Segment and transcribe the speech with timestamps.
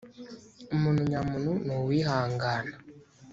[0.75, 2.73] umuntu nyamuntu nuwihangana.